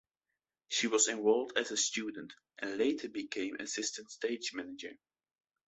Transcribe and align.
She 0.67 0.87
was 0.87 1.07
enrolled 1.07 1.53
as 1.55 1.69
a 1.69 1.77
student, 1.77 2.33
and 2.57 2.75
later 2.79 3.07
became 3.07 3.57
assistant 3.59 4.09
stage 4.09 4.51
manager. 4.51 4.97